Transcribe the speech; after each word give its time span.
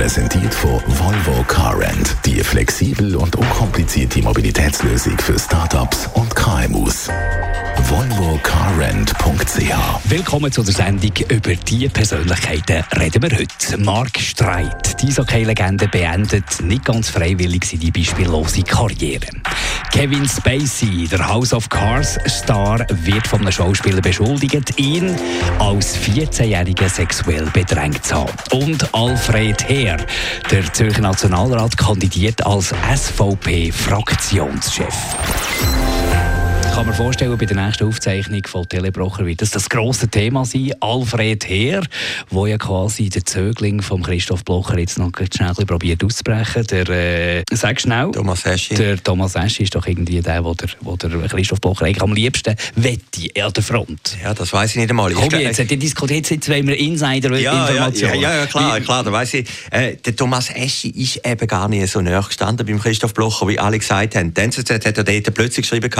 Präsentiert 0.00 0.54
von 0.54 0.80
Volvo 0.86 1.44
Carrent. 1.46 2.16
Die 2.24 2.40
flexibel 2.40 3.16
und 3.16 3.36
unkomplizierte 3.36 4.22
Mobilitätslösung 4.22 5.18
für 5.18 5.38
Startups 5.38 6.08
und 6.14 6.34
KMUs 6.34 7.10
volvocarrent.ch. 7.90 10.10
Willkommen 10.10 10.52
zu 10.52 10.62
der 10.62 10.74
Sendung 10.74 11.12
über 11.28 11.54
die 11.54 11.88
Persönlichkeiten 11.88 12.84
reden 12.98 13.22
wir 13.22 13.30
heute. 13.30 13.78
Mark 13.78 14.18
Streit, 14.18 15.02
die 15.02 15.08
Eishockey-Legende, 15.08 15.88
beendet 15.88 16.62
nicht 16.62 16.84
ganz 16.84 17.08
freiwillig 17.08 17.64
seine 17.64 17.90
beispiellose 17.90 18.62
Karriere. 18.62 19.26
Kevin 19.92 20.28
Spacey, 20.28 21.08
der 21.08 21.28
House 21.28 21.52
of 21.52 21.68
Cars 21.68 22.16
Star, 22.28 22.86
wird 22.88 23.26
von 23.26 23.40
einem 23.40 23.50
Schauspieler 23.50 24.00
beschuldigt, 24.00 24.78
ihn 24.78 25.16
als 25.58 25.98
14-Jähriger 25.98 26.88
sexuell 26.88 27.46
bedrängt 27.52 28.04
zu 28.04 28.14
haben. 28.14 28.32
Und 28.52 28.94
Alfred 28.94 29.68
Heer, 29.68 29.89
der 30.50 30.72
Zürcher 30.72 31.02
Nationalrat, 31.02 31.76
kandidiert 31.76 32.46
als 32.46 32.72
SVP-Fraktionschef 32.94 34.94
kann 36.74 36.86
mir 36.86 36.92
vorstellen, 36.94 37.36
bei 37.36 37.46
der 37.46 37.56
nächsten 37.56 37.84
Aufzeichnung 37.84 38.42
von 38.46 38.68
Telebrocher 38.68 39.26
wird 39.26 39.42
das 39.42 39.50
das 39.50 39.68
grosse 39.68 40.08
Thema 40.08 40.44
sein. 40.44 40.72
Alfred 40.80 41.48
Heer, 41.48 41.82
der 42.30 42.46
ja 42.46 42.58
quasi 42.58 43.08
der 43.08 43.24
Zögling 43.24 43.82
von 43.82 44.02
Christoph 44.02 44.44
Blocher 44.44 44.78
jetzt 44.78 44.98
noch 44.98 45.10
schnell 45.34 45.52
probiert 45.66 46.04
auszubrechen. 46.04 46.64
Der, 46.66 46.88
äh, 46.88 47.44
sag 47.50 47.80
schnell. 47.80 48.12
Thomas 48.12 48.44
Eschi. 48.44 48.74
Der 48.74 49.02
Thomas 49.02 49.34
Eschi 49.34 49.64
ist 49.64 49.74
doch 49.74 49.86
irgendwie 49.86 50.20
der, 50.20 50.42
der, 50.42 50.54
der, 50.54 51.08
der 51.10 51.28
Christoph 51.28 51.60
Blocher 51.60 51.86
eigentlich 51.86 52.02
am 52.02 52.12
liebsten 52.12 52.54
wette 52.76 53.44
an 53.44 53.52
der 53.52 53.62
Front. 53.62 54.16
Ja, 54.22 54.32
das 54.32 54.52
weiß 54.52 54.70
ich 54.70 54.76
nicht 54.76 54.90
einmal. 54.90 55.12
Komm 55.12 55.30
jetzt, 55.30 55.58
die 55.58 55.76
diskutiert 55.76 56.30
jetzt, 56.30 56.48
wenn 56.48 56.68
wir 56.68 56.78
Insider-Informationen. 56.78 58.20
Ja, 58.20 58.32
ja, 58.32 58.36
ja, 58.36 58.46
klar, 58.46 58.80
klar, 58.80 59.02
da 59.02 59.10
weiss 59.10 59.34
ich. 59.34 59.48
Äh, 59.70 59.96
der 59.96 60.14
Thomas 60.14 60.50
Eschi 60.50 60.90
ist 60.90 61.26
eben 61.26 61.46
gar 61.48 61.68
nicht 61.68 61.88
so 61.88 62.00
näher 62.00 62.22
gestanden 62.22 62.64
beim 62.66 62.78
Christoph 62.78 63.14
Blocher, 63.14 63.48
wie 63.48 63.58
alle 63.58 63.78
gesagt 63.78 64.14
haben. 64.14 64.32
Die 64.34 64.40
NZZ 64.40 64.70
hat 64.70 64.98
er 64.98 65.04
dort 65.04 65.34
plötzlich 65.34 65.68
geschrieben, 65.68 65.90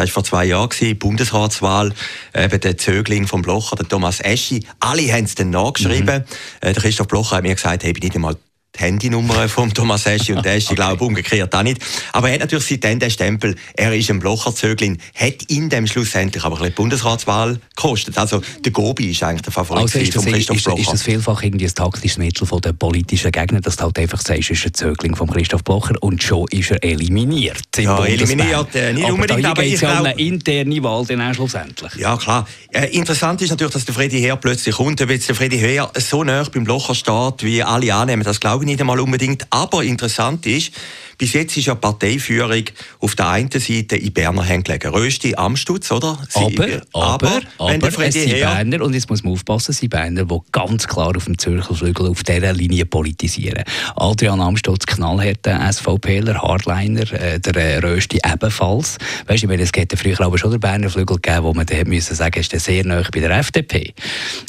das 0.00 0.10
war 0.10 0.14
vor 0.14 0.24
zwei 0.24 0.44
Jahren, 0.46 0.68
gewesen, 0.68 0.98
Bundesratswahl, 0.98 1.92
eben 2.34 2.60
der 2.60 2.76
Zögling 2.76 3.26
vom 3.26 3.42
Blocher, 3.42 3.76
der 3.76 3.88
Thomas 3.88 4.20
Eschi. 4.20 4.66
Alle 4.80 5.12
haben 5.12 5.24
es 5.24 5.34
dann 5.34 5.50
nachgeschrieben. 5.50 6.18
Mhm. 6.18 6.68
Äh, 6.68 6.72
der 6.72 6.82
Christoph 6.82 7.08
Blocher 7.08 7.36
hat 7.36 7.42
mir 7.42 7.54
gesagt, 7.54 7.82
hey, 7.82 7.90
ich 7.90 7.94
bin 7.94 8.04
nicht 8.04 8.16
einmal 8.16 8.36
die 8.80 8.84
Handynummer 8.84 9.48
von 9.48 9.72
Thomas 9.72 10.06
Eschi 10.06 10.32
und 10.32 10.44
der 10.44 10.56
ist, 10.56 10.66
okay. 10.66 10.76
glaube 10.76 11.04
umgekehrt 11.04 11.54
auch 11.54 11.62
nicht. 11.62 11.80
Aber 12.12 12.28
er 12.28 12.34
hat 12.34 12.40
natürlich 12.40 12.66
seitdem 12.66 12.98
den 12.98 13.10
Stempel, 13.10 13.54
er 13.74 13.94
ist 13.94 14.10
ein 14.10 14.18
Blocher-Zöglin, 14.18 14.98
hat 15.14 15.50
ihn 15.50 15.68
dem 15.68 15.86
schlussendlich 15.86 16.44
aber 16.44 16.60
ein 16.60 16.70
die 16.70 16.70
Bundesratswahl 16.70 17.60
gekostet. 17.76 18.16
Also 18.18 18.42
der 18.64 18.72
Gobi 18.72 19.10
ist 19.10 19.22
eigentlich 19.22 19.42
der 19.42 19.52
Favorit 19.52 19.82
also 19.82 19.98
ist 19.98 20.14
von 20.14 20.24
Christoph 20.24 20.56
ist, 20.56 20.64
Blocher. 20.64 20.80
Ist 20.80 20.92
das 20.92 21.02
vielfach 21.02 21.42
irgendwie 21.42 21.66
ein 21.66 21.74
taktisches 21.74 22.18
Mittel 22.18 22.46
von 22.46 22.60
den 22.60 22.76
politischen 22.76 23.32
Gegnern, 23.32 23.62
dass 23.62 23.76
du 23.76 23.84
halt 23.84 23.98
einfach 23.98 24.20
sagst, 24.20 24.50
ist 24.50 24.64
ein 24.64 24.74
Zögling 24.74 25.16
von 25.16 25.28
Christoph 25.28 25.64
Blocher 25.64 25.94
und 26.00 26.22
schon 26.22 26.46
ist 26.50 26.70
er 26.70 26.82
eliminiert 26.82 27.62
Ja, 27.76 28.04
eliminiert 28.04 28.74
äh, 28.74 28.92
nicht 28.92 29.04
aber 29.04 29.14
unbedingt, 29.14 29.44
aber 29.46 29.64
ja 29.64 30.00
um 30.00 30.06
eine 30.06 30.18
interne 30.18 30.82
Wahl 30.82 31.04
dann 31.06 31.20
auch 31.20 31.34
schlussendlich. 31.34 31.94
Ja, 31.96 32.16
klar. 32.16 32.46
Äh, 32.72 32.86
interessant 32.96 33.42
ist 33.42 33.50
natürlich, 33.50 33.72
dass 33.72 33.84
der 33.84 33.94
Freddy 33.94 34.20
Heer 34.20 34.36
plötzlich 34.36 34.74
kommt. 34.74 35.00
Jetzt 35.00 35.28
der 35.28 35.34
Freddy 35.34 35.58
Heer 35.58 35.90
so 35.96 36.24
nah 36.24 36.44
beim 36.44 36.64
Blocher 36.64 36.94
steht, 36.94 37.42
wie 37.42 37.62
alle 37.62 37.94
annehmen, 37.94 38.22
das 38.22 38.40
glaube 38.40 38.64
ich 38.64 38.69
nicht 38.70 38.80
einmal 38.80 39.00
unbedingt. 39.00 39.46
Aber 39.50 39.82
interessant 39.84 40.46
ist, 40.46 40.72
bis 41.20 41.34
jetzt 41.34 41.54
ist 41.54 41.66
ja 41.66 41.74
Parteiführung 41.74 42.64
auf 43.00 43.14
der 43.14 43.28
einen 43.28 43.50
Seite 43.50 43.96
in 43.96 44.10
Berner 44.10 44.42
Hängen 44.42 44.64
gelegen. 44.64 44.88
Rösti 44.88 45.34
am 45.36 45.54
Stutz, 45.54 45.92
oder? 45.92 46.18
Sie, 46.30 46.40
aber, 46.40 46.64
aber, 46.94 47.40
aber, 47.58 47.70
wenn 47.70 47.82
aber 47.84 48.06
es 48.06 48.14
sind 48.14 48.30
Berner, 48.30 48.82
und 48.82 48.94
jetzt 48.94 49.10
muss 49.10 49.22
man 49.22 49.34
aufpassen, 49.34 49.74
sind 49.74 49.90
Berner, 49.90 50.24
die 50.24 50.38
ganz 50.50 50.88
klar 50.88 51.14
auf 51.14 51.26
dem 51.26 51.36
Zürcher 51.36 51.74
Flügel 51.74 52.06
auf 52.08 52.22
dieser 52.22 52.54
Linie 52.54 52.86
politisieren. 52.86 53.64
Adrian 53.96 54.40
Amstutz, 54.40 54.86
knallharter 54.86 55.70
SVPler, 55.70 56.40
Hardliner, 56.40 57.12
äh, 57.12 57.38
der 57.38 57.54
äh, 57.54 57.78
Rösti 57.80 58.18
ebenfalls. 58.24 58.96
Weißt 59.26 59.42
du, 59.42 59.50
es 59.50 59.72
hätte 59.76 59.98
früher 59.98 60.18
aber 60.22 60.38
schon 60.38 60.52
den 60.52 60.60
Berner 60.60 60.88
Flügel 60.88 61.16
gegeben, 61.16 61.44
wo 61.44 61.52
man 61.52 61.66
dann 61.66 61.86
müssen 61.86 62.16
sagen, 62.16 62.40
ist 62.40 62.58
sehr 62.58 62.86
nah 62.86 63.02
bei 63.12 63.20
der 63.20 63.32
FDP. 63.32 63.92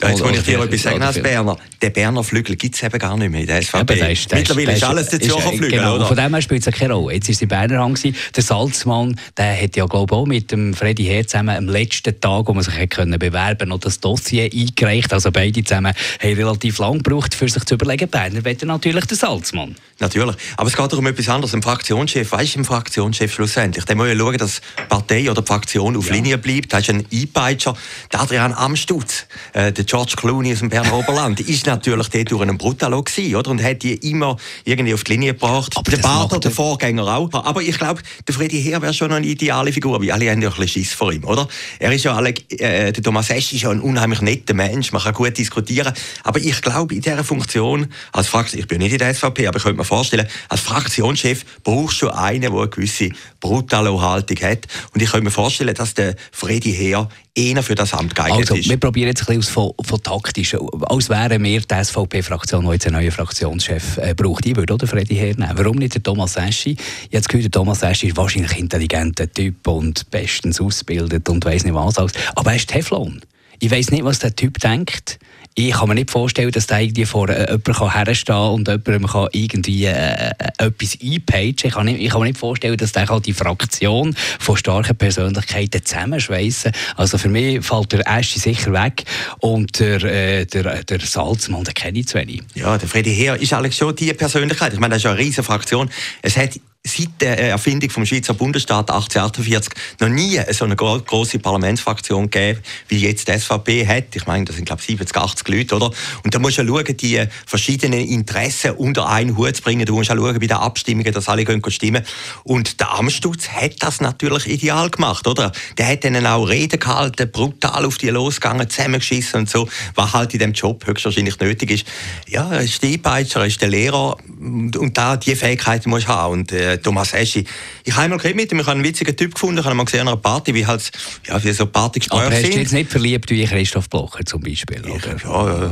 Ja, 0.02 0.10
jetzt 0.10 0.24
muss 0.24 0.38
ich 0.38 0.44
dir 0.44 0.62
etwas 0.62 0.84
sagen 0.84 1.02
als 1.02 1.22
Berner. 1.22 1.58
Den 1.82 1.92
Berner 1.92 2.24
Flügel 2.24 2.56
gibt 2.56 2.76
es 2.76 2.84
eben 2.84 2.98
gar 2.98 3.18
nicht 3.18 3.30
mehr 3.30 3.42
in 3.42 3.48
der 3.48 3.62
SVP. 3.62 4.01
Ist, 4.10 4.32
Mittlerweile 4.32 4.72
ist, 4.72 4.78
ist 4.78 4.84
alles 4.84 5.10
der 5.10 5.22
Zürcher 5.22 5.50
Flügel, 5.50 5.72
genau, 5.72 5.96
oder? 5.96 6.06
Von 6.06 6.18
dem 6.18 6.34
her 6.34 6.42
spielt 6.42 6.66
es 6.66 6.74
keine 6.74 6.94
Rolle. 6.94 7.16
Jetzt 7.16 7.28
war 7.28 7.34
es 7.34 7.42
in 7.42 7.48
Berner 7.48 7.80
Hang. 7.80 7.98
Der 8.36 8.44
Salzmann, 8.44 9.20
der 9.38 9.62
hat 9.62 9.76
ja, 9.76 9.86
glaube 9.86 10.14
ich, 10.14 10.18
auch 10.18 10.26
mit 10.26 10.52
dem 10.52 10.74
Freddy 10.74 11.04
Heer 11.06 11.28
zusammen 11.28 11.56
am 11.56 11.68
letzten 11.68 12.20
Tag, 12.20 12.48
wo 12.48 12.54
man 12.54 12.64
sich 12.64 12.90
können 12.90 13.18
bewerben 13.20 13.70
noch 13.70 13.80
das 13.80 14.00
Dossier 14.00 14.50
eingereicht. 14.52 15.14
Also 15.14 15.32
beide 15.32 15.64
zusammen 15.64 15.94
haben 16.22 16.34
relativ 16.34 16.78
lang 16.80 17.02
gebraucht, 17.04 17.36
für 17.36 17.48
sich 17.48 17.64
zu 17.64 17.76
überlegen. 17.76 18.10
Berner 18.10 18.44
will 18.44 18.58
natürlich 18.64 19.06
den 19.06 19.18
Salzmann. 19.18 19.76
Natürlich. 20.00 20.36
Aber 20.58 20.68
es 20.68 20.76
geht 20.76 20.92
darum 20.92 21.06
etwas 21.06 21.30
anderes. 21.30 21.54
Ein 21.54 21.62
Fraktionschef, 21.62 22.32
weißt 22.32 22.56
du, 22.56 22.60
ein 22.60 22.66
Fraktionschef 22.66 23.34
schlussendlich, 23.34 23.86
der 23.86 23.96
muss 23.96 24.08
ja 24.08 24.16
schauen, 24.16 24.38
dass 24.38 24.56
die 24.56 24.84
Partei 24.90 25.30
oder 25.30 25.42
die 25.42 25.48
Fraktion 25.48 25.96
auf 25.96 26.08
ja. 26.08 26.16
Linie 26.16 26.38
bleibt. 26.40 26.74
Da 26.74 26.80
ist 26.80 26.90
ein 26.90 27.06
Einpeitscher. 27.14 27.76
Der 28.12 28.22
Adrian 28.22 28.54
Amstutz, 28.54 29.28
äh, 29.54 29.72
der 29.72 29.84
George 29.84 30.14
Clooney 30.18 30.54
aus 30.54 30.60
dem 30.60 30.70
Berner 30.70 30.94
Oberland, 30.94 31.40
ist 31.48 31.68
natürlich 31.68 32.10
dort 32.10 32.32
durch 32.32 32.42
einen 32.42 32.58
Brutalo 32.58 33.04
gewesen, 33.04 33.36
oder? 33.36 33.52
Und 33.52 33.64
hat 33.64 33.84
die 33.84 33.91
immer 33.96 34.38
irgendwie 34.64 34.94
auf 34.94 35.04
die 35.04 35.14
Linie 35.14 35.34
gebracht. 35.34 35.74
Aber 35.76 35.92
der 35.92 35.98
Bader, 35.98 36.40
der 36.40 36.52
Vorgänger 36.52 37.08
auch. 37.08 37.30
Aber 37.34 37.62
ich 37.62 37.78
glaube, 37.78 38.02
der 38.28 38.36
Freddy 38.36 38.62
Heer 38.62 38.82
wäre 38.82 38.94
schon 38.94 39.12
eine 39.12 39.26
ideale 39.26 39.72
Figur, 39.72 40.02
weil 40.02 40.12
alle 40.12 40.30
haben 40.30 40.42
ja 40.42 40.50
ein 40.50 40.56
bisschen 40.56 40.68
Schiss 40.68 40.94
vor 40.94 41.12
ihm, 41.12 41.24
oder? 41.24 41.48
Er 41.80 41.92
ist 41.92 42.04
ja 42.04 42.16
alle, 42.16 42.30
äh, 42.30 42.92
der 42.92 43.04
Thomas 43.04 43.30
Esch 43.30 43.54
ist 43.54 43.62
ja 43.62 43.70
ein 43.70 43.82
unheimlich 43.82 44.22
netter 44.22 44.54
Mensch, 44.54 44.92
man 44.92 45.02
kann 45.02 45.14
gut 45.14 45.38
diskutieren. 45.38 45.94
Aber 46.24 46.40
ich 46.40 46.62
glaube, 46.62 46.96
in 46.96 47.02
dieser 47.02 47.24
Funktion, 47.24 47.88
als 48.12 48.28
Fraktion, 48.28 48.60
ich 48.60 48.68
bin 48.68 48.80
nicht 48.80 48.94
in 48.94 49.00
der 49.00 49.14
SVP, 49.14 49.48
aber 49.48 49.58
ich 49.58 49.64
könnte 49.64 49.78
mir 49.78 49.86
vorstellen, 49.86 50.28
als 50.50 50.62
Fraktionschef 50.62 51.46
brauchst 51.64 52.02
du 52.02 52.10
einen, 52.10 52.42
der 52.42 52.52
eine 52.52 52.68
gewisse 52.68 53.10
brutale 53.40 54.00
Haltung 54.00 54.38
hat. 54.38 54.68
Und 54.94 55.02
ich 55.02 55.12
könnte 55.12 55.26
mir 55.26 55.32
vorstellen, 55.32 55.74
dass 55.74 55.94
der 55.94 56.16
Freddy 56.32 56.74
Heer 56.74 57.10
eher 57.36 57.64
für 57.64 57.76
das 57.76 57.94
Amt 57.94 58.16
geeignet 58.16 58.40
also, 58.40 58.56
ist. 58.56 58.70
Wir 58.70 58.78
probieren 58.78 59.08
jetzt 59.08 59.22
ein 59.22 59.38
bisschen 59.38 59.54
von, 59.54 59.72
von 59.82 60.04
taktisch. 60.04 60.56
Als 60.82 61.10
wären 61.10 61.44
wir 61.44 61.62
die 61.62 61.84
SVP-Fraktion, 61.84 62.66
die 62.66 62.72
jetzt 62.72 62.88
einen 62.88 62.98
neuen 62.98 63.12
Fraktionschef 63.12 63.98
äh, 63.98 64.14
braucht. 64.14 64.46
Ich 64.46 64.56
würde 64.56 64.74
oder 64.74 64.88
Freddy 64.88 65.16
hernehmen. 65.16 65.58
Warum 65.58 65.78
nicht 65.78 65.96
der 65.96 66.04
Thomas 66.04 66.36
Eschi? 66.36 66.76
Jetzt 67.10 67.30
gehört 67.30 67.46
der 67.46 67.52
Thomas 67.52 67.84
Eschi 67.84 68.08
ist 68.08 68.18
wahrscheinlich 68.18 68.54
ein 68.54 68.60
intelligenter 68.62 69.32
Typ 69.32 69.68
und 69.68 70.10
bestens 70.12 70.60
ausgebildet 70.60 71.30
und 71.30 71.46
weiß 71.46 71.64
nicht 71.64 71.74
was 71.74 71.98
alles. 71.98 72.14
Aber 72.36 72.52
er 72.52 72.58
ist 72.58 72.70
Teflon. 72.70 73.22
Ich 73.60 73.72
weiß 73.72 73.92
nicht, 73.92 74.04
was 74.04 74.20
der 74.20 74.36
Typ 74.36 74.60
denkt 74.60 75.20
ich 75.56 75.72
kann 75.72 75.90
mir 75.90 75.96
nicht 75.96 76.12
vorstellen, 76.12 76.52
dass 76.52 76.68
da 76.68 76.80
irgendwie 76.80 77.06
vor 77.06 77.30
äh, 77.30 77.52
jemandem 77.52 77.92
herstehen 77.92 78.36
und 78.36 78.68
jemandem 78.68 79.08
kann 79.08 79.28
irgendwie 79.34 79.86
äh, 79.86 80.30
äh, 80.30 80.66
etwas 80.66 80.98
einpagen 81.04 81.72
kann, 81.72 81.86
nicht, 81.86 82.02
ich 82.02 82.10
kann 82.10 82.22
mir 82.22 82.28
nicht 82.28 82.40
vorstellen, 82.40 82.78
dass 82.78 82.94
der 82.94 83.20
die 83.20 83.34
Fraktion 83.34 84.16
von 84.40 84.56
starken 84.56 84.96
Persönlichkeiten 84.96 85.84
zusammenschweissen 85.84 86.72
Also 86.96 87.18
für 87.18 87.30
mich 87.30 87.66
fällt 87.66 87.92
der 87.92 88.08
Aschi 88.08 88.40
sicher 88.40 88.72
weg 88.72 89.04
und 89.40 89.80
der, 89.80 90.04
äh, 90.04 90.46
der, 90.46 90.84
der 90.84 91.00
Salzmann, 91.02 91.64
den 91.64 91.74
kenne 91.74 92.00
ich 92.00 92.08
zu 92.08 92.18
wenig. 92.18 92.42
Ja, 92.56 92.78
der 92.78 92.88
Freddy 92.88 93.14
Heer 93.14 93.36
ist 93.36 93.54
eigentlich 93.54 93.76
schon 93.76 93.96
die 93.96 94.14
Persönlichkeit. 94.14 94.74
Ich 94.74 94.80
meine, 94.80 94.94
das 94.94 95.00
ist 95.00 95.04
ja 95.04 95.12
eine 95.12 95.20
riesige 95.20 95.44
Fraktion. 95.44 95.90
Es 96.22 96.38
hat 96.38 96.52
seit 96.84 97.10
der 97.20 97.38
Erfindung 97.38 97.90
vom 97.90 98.06
Schweizer 98.06 98.34
Bundesstaat 98.34 98.90
1848 98.90 99.74
noch 100.00 100.10
nie 100.10 100.40
so 100.52 100.66
eine 100.66 100.76
große 100.76 101.40
Parlamentsfraktion 101.40 102.30
gegeben, 102.30 102.60
wie 102.88 103.00
jetzt 103.00 103.28
die 103.28 103.38
SVP 103.38 103.86
hat. 103.86 104.16
Ich 104.16 104.26
meine, 104.26 104.46
das 104.46 104.56
sind 104.56 104.66
glaube 104.66 104.82
ich 104.82 104.88
70, 104.88 105.16
80 105.16 105.41
Leute, 105.48 105.76
oder? 105.76 105.92
Und 106.24 106.36
da 106.36 106.40
musst 106.40 106.58
du 106.58 106.68
schauen, 106.68 106.98
die 106.98 107.26
verschiedenen 107.46 108.00
Interessen 108.00 108.72
unter 108.72 109.08
einen 109.08 109.38
Hut 109.38 109.56
zu 109.56 109.62
bringen. 109.62 109.86
Du 109.86 109.96
musst 109.96 110.12
auch 110.12 110.16
schauen 110.16 110.40
bei 110.40 110.48
den 110.48 110.58
Abstimmungen, 110.58 111.14
dass 111.14 111.30
alle 111.30 111.46
können 111.46 111.62
stimmen. 111.70 112.04
Und 112.44 112.80
der 112.80 112.92
Amstutz 112.92 113.48
hat 113.50 113.76
das 113.80 114.02
natürlich 114.02 114.48
ideal 114.48 114.90
gemacht, 114.90 115.28
oder? 115.28 115.52
Der 115.78 115.88
hat 115.88 116.04
dann 116.04 116.26
auch 116.26 116.46
Reden 116.46 116.80
gehalten, 116.80 117.32
brutal 117.32 117.86
auf 117.86 117.98
die 117.98 118.10
losgegangen, 118.10 118.70
zusammengeschissen 118.70 119.42
und 119.42 119.50
so, 119.50 119.68
was 119.96 120.14
halt 120.14 120.34
in 120.34 120.40
dem 120.40 120.54
Job 120.54 120.86
höchstwahrscheinlich 120.86 121.40
nötig 121.40 121.72
ist. 121.72 121.88
Ja, 122.28 122.52
er 122.52 122.62
ist 122.62 122.82
der 122.84 122.92
Einpeitscher, 122.92 123.42
er 123.42 123.46
ist 123.48 123.62
der 123.62 123.70
Lehrer 123.70 124.18
und 124.40 124.92
da 124.98 125.18
die 125.18 125.36
Fähigkeiten 125.36 125.90
muss 125.90 126.02
du 126.02 126.08
haben. 126.08 126.34
Und, 126.34 126.52
äh, 126.52 126.78
Thomas 126.78 127.14
Eschi. 127.14 127.46
Ich 127.84 127.94
habe 127.94 128.04
einmal 128.04 128.34
mit 128.34 128.52
ihm, 128.52 128.60
ich 128.60 128.66
habe 128.66 128.72
einen 128.72 128.84
witzigen 128.84 129.16
Typ 129.16 129.34
gefunden, 129.34 129.60
ich 129.60 129.66
habe 129.66 129.76
mal 129.76 129.86
gesehen 129.86 130.02
an 130.02 130.10
einer 130.10 130.18
Party, 130.18 130.54
wie 130.54 130.66
halt, 130.66 130.92
ja, 131.28 131.44
wie 131.44 131.52
so 131.52 131.66
Partygespräche 131.66 132.24
Aber 132.24 132.36
sind. 132.36 132.46
hast 132.46 132.54
du 132.54 132.60
jetzt 132.60 132.74
nicht 132.74 132.92
verliebt 132.92 133.30
wie 133.30 133.46
Christoph 133.46 133.90
Blocher 133.90 134.26
zum 134.26 134.42
Beispiel. 134.42 134.82
Oder? 134.82 135.18
Ja, 135.24 135.30
ja. 135.34 135.72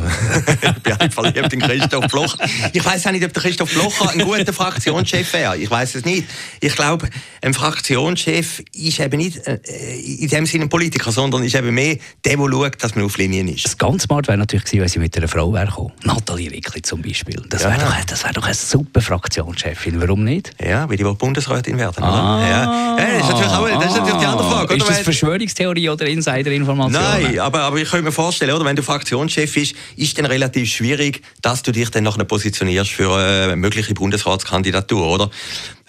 ich 0.76 0.84
bin 0.84 0.98
halt 0.98 1.14
verliebt 1.14 1.54
in 1.54 1.60
Christoph 1.60 2.08
Blocher. 2.08 2.38
Ich 2.74 2.84
weiß 2.84 3.08
auch 3.08 3.12
nicht, 3.12 3.26
ob 3.26 3.34
der 3.34 3.42
Christoph 3.42 3.72
Blocher 3.74 4.12
ein 4.12 4.20
guter 4.20 4.54
Fraktionschef 4.54 5.34
wäre. 5.34 5.58
Ich 5.58 5.70
weiß 5.70 5.96
es 5.96 6.06
nicht. 6.06 6.28
Ich 6.60 6.76
glaube, 6.76 7.10
ein 7.42 7.54
Fraktionschef 7.54 8.64
ist 8.74 9.00
eben 9.00 9.18
nicht 9.18 9.46
äh, 9.48 9.60
in 10.00 10.28
dem 10.30 10.46
Sinne 10.46 10.66
ein 10.66 10.70
Politiker, 10.70 11.12
sondern 11.12 11.44
ist 11.44 11.56
eben 11.56 11.74
mehr 11.74 11.98
der, 12.26 12.38
der 12.38 12.52
schaut, 12.52 12.84
dass 12.84 12.96
man 12.96 13.06
auf 13.06 13.18
Linien 13.18 13.48
ist. 13.48 13.66
Das 13.66 13.78
ganz 13.78 14.04
smart 14.04 14.28
wäre 14.28 14.38
natürlich 14.38 14.66
gewesen, 14.66 14.82
wenn 14.82 14.90
sie 14.90 15.00
mit 15.00 15.18
einer 15.18 15.28
Frau 15.28 15.54
wäre 15.54 15.68
gekommen. 15.68 15.92
Nathalie 16.04 16.52
Rickli 16.52 16.82
zum 16.82 17.02
Beispiel. 17.02 17.42
Das 17.50 17.64
wäre 17.64 17.78
ja. 17.78 17.80
doch, 17.80 18.24
wär 18.24 18.34
doch 18.34 18.46
eine 18.46 18.54
super 18.54 19.02
Fraktionschefin. 19.02 20.02
Warum 20.02 20.24
nicht? 20.24 20.52
Ja, 20.64 20.90
weil 20.90 20.98
die 20.98 21.04
Bundesrätin 21.04 21.78
werden. 21.78 22.04
Ah. 22.04 22.40
Ja. 22.42 22.98
ja. 22.98 23.20
das 23.20 23.22
ist 23.22 23.30
natürlich 23.30 23.52
auch 23.52 23.70
das 23.80 23.92
ist 23.92 23.98
natürlich 23.98 24.20
die 24.20 24.26
andere 24.26 24.50
Frage. 24.50 24.76
Ist 24.76 24.90
das 24.90 25.00
Verschwörungstheorie 25.00 25.90
oder 25.90 26.06
Insiderinformation? 26.06 27.02
Nein, 27.02 27.40
aber, 27.40 27.62
aber 27.62 27.78
ich 27.78 27.90
kann 27.90 28.04
mir 28.04 28.12
vorstellen, 28.12 28.54
oder, 28.54 28.66
wenn 28.66 28.76
du 28.76 28.84
Fraktionschef 28.84 29.49
bist, 29.51 29.75
ist 29.96 30.07
es 30.07 30.13
dann 30.13 30.25
relativ 30.25 30.72
schwierig, 30.72 31.22
dass 31.42 31.63
du 31.63 31.72
dich 31.72 31.90
dann 31.90 32.04
noch 32.04 32.18
positionierst 32.28 32.92
für 32.92 33.16
eine 33.16 33.56
mögliche 33.56 33.94
Bundesratskandidatur, 33.94 35.07
oder? 35.07 35.30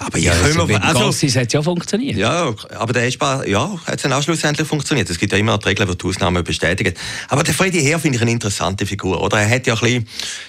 Aber 0.03 0.17
ja, 0.17 0.33
also, 0.33 0.67
wir, 0.67 0.83
also, 0.83 1.01
Gassis 1.01 1.37
hat 1.37 1.53
ja 1.53 1.61
funktioniert. 1.61 2.17
Ja, 2.17 2.55
aber 2.75 2.95
der 2.95 3.05
Eschbar, 3.05 3.47
ja, 3.47 3.79
hat 3.85 3.97
es 3.97 4.03
dann 4.03 4.15
auch 4.15 4.23
schlussendlich 4.23 4.67
funktioniert. 4.67 5.11
Es 5.11 5.19
gibt 5.19 5.31
ja 5.31 5.39
immer 5.39 5.55
noch 5.55 5.67
Regeln, 5.67 5.87
die 5.91 5.99
die 5.99 6.07
Ausnahmen 6.07 6.43
bestätigen. 6.43 6.95
Aber 7.29 7.43
der 7.43 7.53
Freddy 7.53 7.83
Heer 7.83 7.99
finde 7.99 8.17
ich 8.17 8.23
eine 8.23 8.31
interessante 8.31 8.87
Figur, 8.87 9.23
oder? 9.23 9.39
Er 9.39 9.51
hat 9.51 9.67
ja 9.67 9.75
ein 9.75 9.81
bisschen 9.81 10.09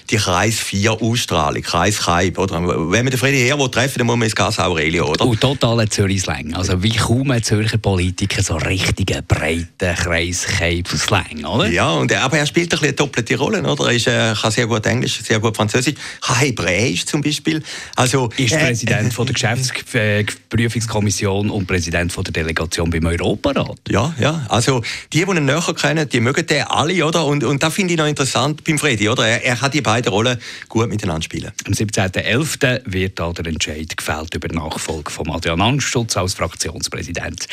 die 0.09 0.15
Kreis 0.15 0.57
4 0.57 0.93
Ausstrahlung, 0.93 1.61
Kreis 1.63 1.99
Kaib, 1.99 2.37
oder? 2.37 2.65
Wenn 2.65 3.03
man 3.03 3.07
den 3.07 3.17
Freddy 3.17 3.39
Heer 3.39 3.57
treffen 3.69 3.99
dann 3.99 4.07
muss 4.07 4.15
man 4.15 4.25
ins 4.25 4.35
Gas 4.35 4.57
Aurelio, 4.57 5.09
oder? 5.09 5.25
Und 5.25 5.41
totaler 5.41 5.89
Zürich-Slang. 5.89 6.53
Also 6.53 6.81
wie 6.81 6.95
kaum 6.95 7.29
ein 7.31 7.43
Zürcher 7.43 7.77
Politiker 7.77 8.41
so 8.43 8.55
richtigen, 8.55 9.21
breiten 9.27 9.95
Kreis 9.97 10.45
Kaib-Slang, 10.45 11.43
oder? 11.43 11.67
Ja, 11.67 11.91
und, 11.91 12.13
aber 12.13 12.37
er 12.37 12.45
spielt 12.45 12.73
ein 12.73 12.79
bisschen 12.79 12.95
doppelte 13.01 13.35
Rolle, 13.35 13.63
oder? 13.63 13.87
Er 13.87 13.93
ist, 13.93 14.05
äh, 14.07 14.33
kann 14.39 14.51
sehr 14.51 14.67
gut 14.67 14.85
Englisch, 14.85 15.21
sehr 15.23 15.39
gut 15.39 15.55
Französisch, 15.55 15.95
kann 16.21 16.35
Hebräisch 16.37 17.03
zum 17.05 17.21
Beispiel. 17.21 17.63
Also, 17.95 18.29
ist 18.37 18.53
äh, 18.53 18.59
Präsident 18.59 19.11
von 19.13 19.25
der 19.25 19.33
Geschäftsprüfungskommission 19.33 21.49
und 21.49 21.65
Präsident 21.65 22.11
von 22.11 22.23
der 22.23 22.33
Delegation 22.33 22.91
beim 22.91 23.05
Europarat. 23.05 23.79
Ja, 23.89 24.13
ja. 24.19 24.45
Also 24.49 24.83
die, 25.11 25.25
die 25.25 25.31
ihn 25.31 25.45
näher 25.45 25.63
kennen, 25.79 26.07
die 26.07 26.19
mögen 26.19 26.45
den 26.45 26.61
alle, 26.63 27.03
oder? 27.05 27.25
Und, 27.25 27.43
und 27.43 27.63
das 27.63 27.73
finde 27.73 27.93
ich 27.93 27.99
noch 27.99 28.05
interessant 28.05 28.63
beim 28.63 28.77
Freddy, 28.77 29.09
oder? 29.09 29.27
Er, 29.27 29.43
er 29.43 29.55
kann 29.55 29.71
die 29.71 29.81
beiden 29.81 30.11
Rollen 30.11 30.37
gut 30.69 30.89
miteinander 30.89 31.23
spielen. 31.23 31.51
Am 31.65 31.73
17.11. 31.73 32.81
wird 32.85 33.19
da 33.19 33.31
der 33.31 33.47
Entscheid 33.47 33.97
gefällt 33.97 34.35
über 34.35 34.47
die 34.47 34.55
Nachfolge 34.55 35.09
von 35.09 35.31
Adrian 35.31 35.61
Anstutz 35.61 36.15
als 36.17 36.35
Fraktionspräsident. 36.35 37.47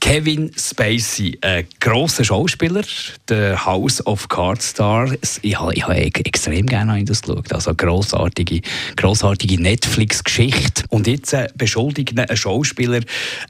Kevin 0.00 0.50
Spacey, 0.56 1.38
ein 1.40 1.66
grosser 1.80 2.24
Schauspieler, 2.24 2.82
der 3.28 3.64
House 3.64 4.04
of 4.06 4.28
Cards 4.28 4.74
Star. 4.90 5.08
Ich 5.42 5.58
habe, 5.58 5.74
ich 5.74 5.82
habe 5.84 5.96
extrem 5.96 6.66
gerne 6.66 7.04
das 7.04 7.22
geschaut. 7.22 7.52
Also 7.52 7.74
grossartige, 7.74 8.60
grossartige 8.96 9.60
Netflix-Geschichte. 9.60 10.84
Und 10.88 11.06
jetzt 11.06 11.32
jetzt 11.32 11.56
beschuldigt 11.56 12.18
ein 12.18 12.36
Schauspieler, 12.36 13.00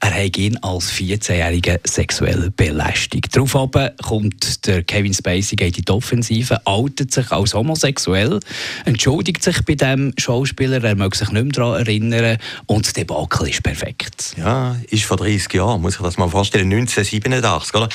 er 0.01 0.11
habe 0.11 0.31
ihn 0.37 0.59
als 0.59 0.93
14-Jähriger 0.93 1.81
sexuell 1.85 2.51
belästigt. 2.57 3.35
Daraufhin 3.35 3.91
kommt 4.03 4.67
der 4.67 4.83
Kevin 4.83 5.15
Spacey 5.15 5.57
geht 5.57 5.79
in 5.79 5.85
die 5.85 5.93
Offensive, 5.93 6.61
outet 6.67 7.13
sich 7.13 7.31
als 7.31 7.55
homosexuell, 7.55 8.41
entschuldigt 8.85 9.43
sich 9.43 9.65
bei 9.65 9.75
dem 9.75 10.13
Schauspieler, 10.19 10.83
er 10.83 10.97
mag 10.97 11.15
sich 11.15 11.31
nicht 11.31 11.43
mehr 11.43 11.53
daran 11.53 11.81
erinnern 11.81 12.39
und 12.67 12.87
das 12.87 12.93
Debakel 12.93 13.49
ist 13.49 13.63
perfekt. 13.63 14.35
Ja, 14.37 14.77
ist 14.91 15.05
vor 15.05 15.17
30 15.17 15.53
Jahren, 15.55 15.81
muss 15.81 15.97
ich 15.97 16.03
das 16.03 16.19
mal 16.19 16.29
vorstellen, 16.29 16.73
1987, 16.73 17.75
oder? 17.75 17.89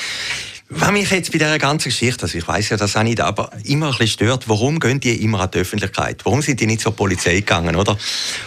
Was 0.68 0.90
mich 0.90 1.08
jetzt 1.10 1.30
bei 1.30 1.38
dieser 1.38 1.60
ganzen 1.60 1.90
Geschichte, 1.90 2.24
also 2.24 2.36
ich 2.36 2.46
weiß 2.46 2.70
ja 2.70 2.76
das 2.76 2.96
auch 2.96 3.04
nicht, 3.04 3.20
aber 3.20 3.50
immer 3.64 3.86
ein 3.86 3.92
bisschen 3.92 4.08
stört, 4.08 4.48
warum 4.48 4.80
gehen 4.80 4.98
die 4.98 5.22
immer 5.22 5.40
an 5.40 5.50
die 5.52 5.58
Öffentlichkeit? 5.58 6.24
Warum 6.24 6.42
sind 6.42 6.58
die 6.60 6.66
nicht 6.66 6.80
zur 6.80 6.94
Polizei 6.94 7.36
gegangen, 7.36 7.76
oder? 7.76 7.96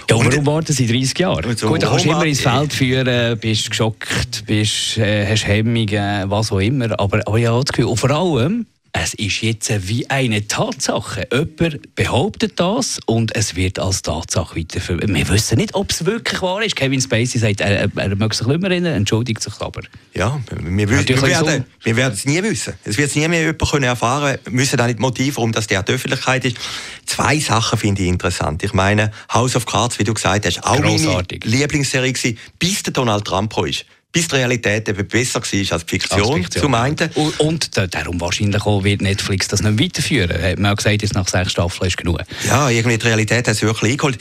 Ja, 0.09 0.17
und 0.17 0.25
warum 0.25 0.45
warten 0.45 0.73
sie 0.73 0.85
30 0.85 1.17
Jahre? 1.17 1.55
So, 1.55 1.69
Gut, 1.69 1.81
da 1.81 1.87
kannst 1.87 2.05
du 2.05 2.09
immer 2.09 2.25
ins 2.25 2.41
Feld 2.41 2.73
führen, 2.73 3.39
bist 3.39 3.69
geschockt, 3.69 4.43
bist, 4.45 4.97
äh, 4.97 5.25
hast 5.31 5.47
Hemmungen, 5.47 6.29
was 6.29 6.51
auch 6.51 6.59
immer, 6.59 6.99
aber, 6.99 7.25
aber 7.25 7.37
ja, 7.37 7.57
das 7.57 7.71
Gefühl, 7.71 7.85
und 7.85 7.97
vor 7.97 8.11
allem, 8.11 8.65
es 8.91 9.13
ist 9.13 9.41
jetzt 9.41 9.87
wie 9.87 10.09
eine 10.09 10.47
Tatsache. 10.47 11.27
Jemand 11.31 11.95
behauptet 11.95 12.59
das 12.59 12.99
und 13.05 13.35
es 13.35 13.55
wird 13.55 13.77
als 13.77 14.01
Tatsache 14.01 14.55
weiterverwendet. 14.55 15.15
Wir 15.15 15.29
wissen 15.29 15.57
nicht, 15.57 15.75
ob 15.75 15.91
es 15.91 16.05
wirklich 16.05 16.41
wahr 16.41 16.63
ist. 16.63 16.75
Kevin 16.75 16.99
Spacey 16.99 17.39
sagt, 17.39 17.61
er, 17.61 17.89
er 17.95 18.15
mag 18.15 18.33
sich 18.33 18.47
nicht 18.47 18.61
mehr 18.61 18.71
erinnern, 18.71 18.93
entschuldigt 18.93 19.43
sich 19.43 19.53
aber. 19.59 19.81
Ja, 20.13 20.39
wir, 20.49 20.89
wir, 20.89 21.07
wir 21.07 21.21
werden, 21.21 21.65
wir 21.83 21.95
werden 21.95 22.13
es 22.13 22.25
nie 22.25 22.41
wissen. 22.41 22.73
Es 22.83 22.97
wird 22.97 23.15
nie 23.15 23.27
mehr 23.27 23.41
jemand 23.41 23.69
können 23.69 23.83
erfahren 23.83 24.37
Wir 24.43 24.53
müssen 24.53 24.79
auch 24.79 24.87
nicht 24.87 24.99
Motiv, 24.99 25.37
warum 25.37 25.51
das 25.51 25.67
der 25.67 25.83
Öffentlichkeit 25.85 26.45
ist. 26.45 26.57
Zwei 27.05 27.39
Sachen 27.39 27.77
finde 27.77 28.01
ich 28.01 28.07
interessant. 28.07 28.63
Ich 28.63 28.73
meine, 28.73 29.11
House 29.31 29.55
of 29.55 29.65
Cards, 29.65 29.99
wie 29.99 30.03
du 30.03 30.13
gesagt 30.13 30.45
hast, 30.45 30.63
auch 30.63 30.81
Grossartig. 30.81 31.45
meine 31.45 31.57
Lieblingsserie 31.57 32.13
gewesen, 32.13 32.37
bis 32.57 32.83
der 32.83 32.93
Donald 32.93 33.25
Trump 33.25 33.55
ist 33.67 33.85
bis 34.11 34.27
die 34.27 34.35
Realität 34.35 34.89
eben 34.89 35.07
besser 35.07 35.35
war 35.35 35.73
als 35.73 35.85
die 35.85 35.89
Fiktion, 35.89 36.21
als 36.21 36.33
Fiktion. 36.33 36.63
zum 36.63 36.73
einen. 36.73 36.97
Und, 37.13 37.39
und 37.39 37.93
darum 37.93 38.19
wahrscheinlich 38.19 38.65
auch 38.65 38.83
wird 38.83 39.01
Netflix 39.01 39.47
das 39.47 39.61
nicht 39.61 39.79
weiterführen. 39.79 40.41
Hat 40.41 40.57
man 40.57 40.71
auch 40.71 40.77
gesagt, 40.77 41.01
jetzt 41.01 41.13
nach 41.13 41.27
sechs 41.27 41.51
Staffeln 41.51 41.87
ist 41.87 41.97
genug. 41.97 42.19
Ja, 42.47 42.69
irgendwie 42.69 42.97
die 42.97 43.05
Realität 43.05 43.47
hat 43.47 43.55
es 43.55 43.61
wirklich 43.61 43.91
eingeholt. 43.91 44.17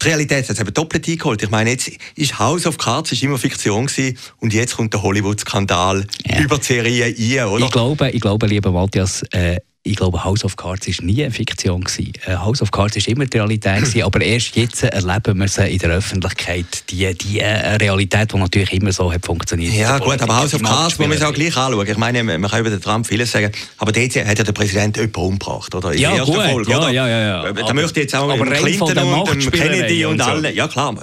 Die 0.00 0.08
Realität 0.08 0.44
hat 0.44 0.50
es 0.50 0.60
eben 0.60 0.72
doppelt 0.72 1.08
eingeholt. 1.08 1.42
Ich 1.42 1.50
meine, 1.50 1.70
jetzt 1.70 1.90
ist 2.14 2.38
House 2.38 2.66
of 2.66 2.78
Cards 2.78 3.10
ist 3.12 3.22
immer 3.22 3.38
Fiktion 3.38 3.86
gewesen, 3.86 4.16
und 4.38 4.54
jetzt 4.54 4.76
kommt 4.76 4.94
der 4.94 5.02
Hollywood-Skandal 5.02 6.06
ja. 6.24 6.40
über 6.40 6.58
die 6.58 6.64
Serie 6.64 7.06
ein, 7.06 7.48
oder? 7.48 7.64
Ich 7.64 7.72
glaube, 7.72 8.10
ich 8.10 8.20
glaube 8.20 8.46
lieber 8.46 8.70
Matthias, 8.70 9.22
äh, 9.32 9.56
ich 9.84 9.96
glaube, 9.96 10.22
House 10.22 10.44
of 10.44 10.56
Cards 10.56 10.86
war 10.86 11.04
nie 11.04 11.22
eine 11.22 11.32
Fiktion. 11.32 11.82
Gewesen. 11.82 12.12
Äh, 12.26 12.36
House 12.36 12.62
of 12.62 12.70
Cards 12.70 12.96
war 12.96 13.08
immer 13.08 13.26
die 13.26 13.36
Realität, 13.36 13.80
gewesen, 13.80 14.02
aber 14.04 14.20
erst 14.20 14.54
jetzt 14.54 14.84
erleben 14.84 15.38
wir 15.38 15.48
sie 15.48 15.68
in 15.68 15.78
der 15.78 15.90
Öffentlichkeit, 15.90 16.84
die, 16.90 17.12
die 17.14 17.40
äh, 17.40 17.76
Realität, 17.76 18.32
die 18.32 18.38
natürlich 18.38 18.72
immer 18.72 18.92
so 18.92 19.12
hat 19.12 19.26
funktioniert. 19.26 19.74
Ja 19.74 19.98
gut, 19.98 20.20
aber 20.22 20.36
House 20.36 20.54
of 20.54 20.62
Cards 20.62 20.98
muss 20.98 21.08
man 21.08 21.22
auch 21.22 21.32
gleich 21.32 21.56
anschauen. 21.56 21.86
Ich 21.86 21.96
meine, 21.96 22.22
man 22.22 22.42
kann 22.42 22.60
über 22.60 22.70
den 22.70 22.80
Trump 22.80 23.06
vieles 23.06 23.32
sagen, 23.32 23.50
aber 23.78 23.90
dort 23.90 24.14
hat 24.14 24.38
ja 24.38 24.44
der 24.44 24.52
Präsident 24.52 24.96
jemanden 24.96 25.20
umgebracht, 25.20 25.74
oder? 25.74 25.92
In 25.92 25.98
ja, 25.98 26.24
gut, 26.24 26.34
Folge, 26.34 26.70
ja, 26.70 26.90
ja, 26.90 27.08
ja, 27.08 27.20
ja. 27.20 27.46
Äh, 27.46 27.54
da 27.54 27.62
aber, 27.62 27.74
möchte 27.74 28.00
jetzt 28.00 28.14
auch 28.14 28.30
aber 28.30 28.46
Clinton 28.46 28.98
und 28.98 29.52
Kennedy 29.52 30.04
und, 30.04 30.14
und 30.14 30.20
alle... 30.20 30.52
Ja 30.52 30.68
klar, 30.68 30.94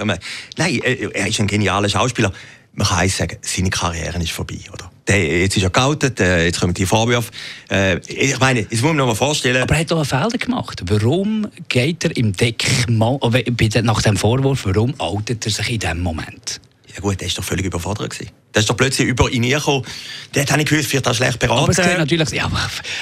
nein, 0.57 0.79
er 0.81 1.27
ist 1.27 1.39
ein 1.39 1.47
genialer 1.47 1.89
Schauspieler. 1.89 2.31
Man 2.73 2.87
kann 2.87 3.09
sagen, 3.09 3.37
seine 3.41 3.69
Karriere 3.69 4.21
ist 4.21 4.31
vorbei, 4.31 4.59
oder? 4.71 4.89
Der, 5.09 5.41
jetzt 5.41 5.57
ist 5.57 5.63
er 5.63 5.69
geoutet, 5.69 6.19
äh, 6.19 6.45
jetzt 6.45 6.59
kommen 6.59 6.73
die 6.73 6.85
Vorwürfe. 6.85 7.31
Äh, 7.69 7.97
ich 8.07 8.39
meine, 8.39 8.61
jetzt 8.61 8.81
muss 8.81 8.93
man 8.93 9.07
mal 9.07 9.15
vorstellen. 9.15 9.61
Aber 9.63 9.73
er 9.73 9.81
hat 9.81 9.91
doch 9.91 9.97
einen 9.97 10.05
Fehler 10.05 10.37
gemacht. 10.37 10.83
Warum 10.85 11.47
geht 11.67 12.05
er 12.05 12.15
im 12.15 12.33
Deck, 12.33 12.65
nach 12.87 14.01
dem 14.01 14.17
Vorwurf, 14.17 14.65
warum 14.65 14.93
outet 14.99 15.45
er 15.45 15.51
sich 15.51 15.71
in 15.71 15.79
diesem 15.79 16.01
Moment? 16.01 16.61
Ja 16.93 17.01
gut, 17.01 17.19
der 17.19 17.27
war 17.27 17.35
doch 17.35 17.43
völlig 17.43 17.65
überfordert. 17.65 18.11
Gewesen. 18.11 18.31
Der 18.53 18.61
ist 18.61 18.69
doch 18.69 18.77
plötzlich 18.77 19.07
über 19.07 19.29
ihn 19.29 19.43
gekommen. 19.43 19.85
Der 20.33 20.43
hat 20.43 20.57
nicht 20.57 20.69
gewusst, 20.69 20.91
wird 20.91 21.05
er 21.05 21.13
schlecht 21.13 21.39
beraten. 21.39 21.63
Aber 21.63 21.71
es 21.71 21.77
geht 21.77 21.97
natürlich, 21.97 22.29
ja, 22.31 22.49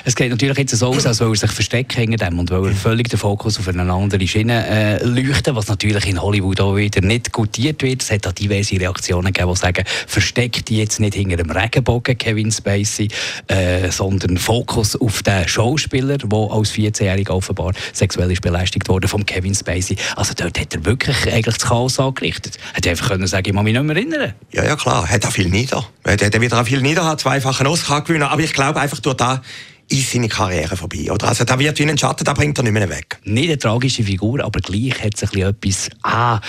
es 0.03 0.15
geht 0.15 0.29
natürlich 0.29 0.57
jetzt 0.57 0.75
so 0.75 0.87
aus, 0.87 1.05
als 1.05 1.19
würde 1.19 1.33
er 1.33 1.37
sich 1.37 1.51
verstecken 1.51 2.01
hinter 2.01 2.25
dem 2.25 2.39
und 2.39 2.51
weil 2.51 2.65
er 2.65 2.73
völlig 2.73 3.09
den 3.09 3.17
Fokus 3.17 3.57
auf 3.57 3.67
eine 3.67 3.91
andere 3.91 4.27
Schiene 4.27 4.67
äh, 4.67 5.03
leuchten, 5.03 5.55
was 5.55 5.67
natürlich 5.67 6.05
in 6.05 6.21
Hollywood 6.21 6.59
auch 6.59 6.75
wieder 6.75 7.01
nicht 7.01 7.31
gutiert 7.31 7.81
wird. 7.81 8.03
Es 8.03 8.11
hat 8.11 8.27
auch 8.27 8.33
diverse 8.33 8.79
Reaktionen 8.79 9.31
gegeben, 9.31 9.53
die 9.53 9.59
sagen, 9.59 9.83
versteckt 10.05 10.67
die 10.69 10.77
jetzt 10.77 10.99
nicht 10.99 11.15
hinter 11.15 11.37
dem 11.37 11.49
Regenbogen, 11.49 12.17
Kevin 12.17 12.51
Spacey, 12.51 13.07
äh, 13.47 13.89
sondern 13.89 14.37
Fokus 14.37 14.95
auf 14.95 15.23
den 15.23 15.47
Schauspieler, 15.47 16.17
der 16.17 16.51
als 16.51 16.71
14-Jähriger 16.73 17.31
offenbar 17.31 17.71
sexuell 17.93 18.31
ist 18.31 18.41
belästigt 18.41 18.89
wurde 18.89 19.07
von 19.07 19.25
Kevin 19.25 19.55
Spacey. 19.55 19.95
Also 20.15 20.33
dort 20.35 20.59
hat 20.59 20.73
er 20.73 20.85
wirklich 20.85 21.17
eigentlich 21.31 21.55
das 21.55 21.65
Chaos 21.65 21.99
angerichtet. 21.99 22.57
Er 22.71 22.77
Hätte 22.77 22.89
einfach 22.89 23.09
können 23.09 23.27
sagen, 23.27 23.47
ich 23.47 23.53
muss 23.53 23.63
mich 23.63 23.73
nicht 23.73 23.83
mehr 23.83 23.95
erinnern. 23.95 24.33
Ja, 24.51 24.65
ja, 24.65 24.75
klar. 24.75 25.07
Hat 25.07 25.36
viel 25.37 25.49
nieder. 25.49 25.87
Der, 26.03 26.17
der 26.17 26.41
wird 26.41 26.53
auch 26.53 26.65
viel 26.65 26.81
nieder, 26.81 27.05
hat 27.05 27.21
zweifachen 27.21 27.67
Oscar 27.67 28.01
gewinnen. 28.01 28.23
Aber 28.23 28.41
ich 28.41 28.53
glaube 28.53 28.79
einfach 28.79 28.99
durch 28.99 29.17
da 29.17 29.43
ist 29.87 30.11
seine 30.11 30.29
Karriere 30.29 30.75
vorbei. 30.75 31.11
Oder? 31.11 31.27
Also 31.27 31.43
da 31.43 31.59
wird 31.59 31.77
wie 31.77 31.83
ein 31.83 31.97
Schatten, 31.97 32.23
da 32.23 32.33
bringt 32.33 32.57
er 32.57 32.63
nicht 32.63 32.73
mehr 32.73 32.89
weg. 32.89 33.19
Nicht 33.23 33.49
eine 33.49 33.59
tragische 33.59 34.03
Figur, 34.03 34.43
aber 34.43 34.59
gleich 34.61 34.99
hat 35.03 35.13
es 35.13 35.23
ein 35.23 35.29
bisschen 35.29 35.49
etwas... 35.49 35.89
Ah, 36.01 36.41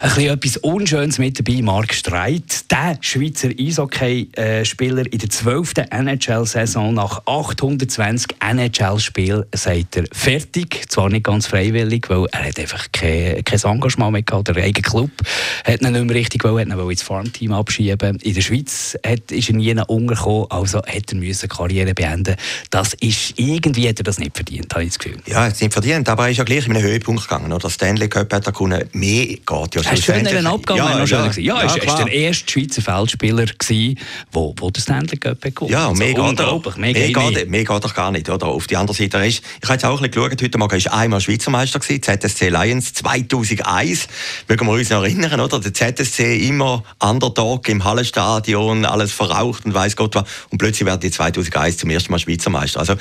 ein 0.00 0.08
bisschen 0.08 0.32
etwas 0.32 0.56
Unschönes 0.56 1.18
mit 1.18 1.38
dabei. 1.38 1.60
Marc 1.60 1.92
Streit, 1.92 2.70
der 2.70 2.96
Schweizer 3.02 3.50
Eishockey-Spieler 3.50 5.12
in 5.12 5.18
der 5.18 5.28
12. 5.28 5.74
NHL-Saison 5.90 6.94
nach 6.94 7.20
820 7.26 8.36
NHL-Spielen, 8.40 9.44
sagt 9.54 9.96
er 9.96 10.04
fertig. 10.10 10.86
Zwar 10.88 11.10
nicht 11.10 11.24
ganz 11.24 11.46
freiwillig, 11.46 12.08
weil 12.08 12.24
er 12.32 12.46
hat 12.46 12.58
einfach 12.58 12.86
kein, 12.92 13.44
kein 13.44 13.60
Engagement 13.62 14.12
mehr 14.12 14.22
gehabt. 14.22 14.48
Der 14.48 14.56
eigene 14.56 14.80
Club 14.82 15.10
hat 15.66 15.82
ihn 15.82 15.92
nicht 15.92 16.04
mehr 16.04 16.16
richtig 16.16 16.44
wollen, 16.44 16.72
hat 16.72 16.78
ihn 16.78 16.90
ins 16.90 17.02
Farmteam 17.02 17.52
abschieben. 17.52 18.16
In 18.20 18.34
der 18.34 18.40
Schweiz 18.40 18.96
hat, 19.06 19.30
ist 19.30 19.50
er 19.50 19.56
nie 19.56 19.74
untergekommen, 19.86 20.46
also 20.50 20.78
hat 20.78 21.12
er 21.12 21.16
müssen 21.16 21.48
Karriere 21.50 21.92
beenden. 21.92 22.36
Das 22.70 22.94
ist, 22.94 23.34
irgendwie 23.36 23.86
hat 23.86 24.00
er 24.00 24.04
das 24.04 24.18
nicht 24.18 24.34
verdient, 24.34 24.72
habe 24.72 24.84
ich 24.84 24.90
das 24.90 24.98
Gefühl. 24.98 25.18
Ja, 25.26 25.40
er 25.40 25.46
hat 25.48 25.52
es 25.52 25.60
nicht 25.60 25.74
verdient, 25.74 26.08
aber 26.08 26.24
er 26.24 26.30
ist 26.30 26.38
ja 26.38 26.44
gleich 26.44 26.66
in 26.66 26.72
einen 26.72 26.82
Höhepunkt 26.82 27.24
gegangen. 27.24 27.52
Oder? 27.52 27.68
Stanley 27.68 28.08
Cup 28.08 28.32
hat 28.32 28.46
er 28.46 28.52
gewonnen. 28.52 28.88
Mehr 28.92 29.26
geht 29.26 29.74
ja 29.74 29.89
Hast 29.90 30.08
du 30.08 30.12
einen 30.12 30.46
Abgang? 30.46 30.76
Ja, 30.76 31.04
ja, 31.04 31.04
ja, 31.04 31.30
ja, 31.36 31.60
ist, 31.62 31.76
ist 31.78 31.98
der 31.98 32.12
erste 32.12 32.50
Schweizer 32.50 32.82
Feldspieler 32.82 33.46
gewesen, 33.46 33.98
wo, 34.32 34.54
wo 34.58 34.70
das 34.70 34.84
Stanley 34.84 35.16
Cup 35.16 35.40
gewonnen 35.42 35.72
Ja, 35.72 35.92
mehr, 35.92 36.14
mehr, 36.76 36.92
geht, 36.92 37.50
mehr 37.50 37.64
geht 37.64 37.84
doch 37.84 37.94
gar 37.94 38.10
nicht. 38.12 38.28
Oder? 38.28 38.46
Auf 38.46 38.66
die 38.66 38.76
andere 38.76 38.96
Seite 38.96 39.18
ist, 39.18 39.42
ich 39.60 39.68
habe 39.68 39.74
jetzt 39.74 39.84
auch 39.84 40.00
ein 40.00 40.10
bisschen 40.10 40.28
geschaut, 40.28 40.42
heute 40.42 40.58
Morgen 40.58 40.84
war 40.84 40.94
einmal 40.94 41.20
Schweizer 41.20 41.50
Meister 41.50 41.78
gewesen, 41.78 42.02
ZSC 42.02 42.48
Lions 42.48 42.94
2001. 42.94 44.08
Mögen 44.48 44.66
wir 44.66 44.72
uns 44.72 44.90
noch 44.90 45.02
erinnern, 45.02 45.40
oder? 45.40 45.60
Der 45.60 45.74
ZSC 45.74 46.48
immer 46.48 46.84
Underdog 46.98 47.68
im 47.68 47.84
Hallenstadion, 47.84 48.84
alles 48.84 49.12
verraucht 49.12 49.64
und 49.64 49.74
weiß 49.74 49.96
Gott 49.96 50.14
was. 50.14 50.24
Und 50.50 50.58
plötzlich 50.58 50.86
werden 50.86 51.00
die 51.00 51.10
2001 51.10 51.78
zum 51.78 51.90
ersten 51.90 52.12
Mal 52.12 52.18
Schweizer 52.18 52.50
Meister. 52.50 52.80
Also, 52.80 52.94